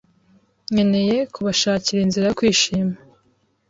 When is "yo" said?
2.27-2.35